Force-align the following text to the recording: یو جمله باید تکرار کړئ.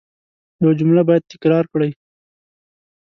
یو 0.63 0.71
جمله 0.79 1.01
باید 1.07 1.27
تکرار 1.31 1.65
کړئ. 1.73 1.91